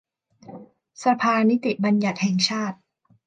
[1.03, 2.77] สภานิติบัญญติแห่งชาติ